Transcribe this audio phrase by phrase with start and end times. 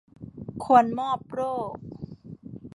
[0.63, 1.53] ควรมอบโล่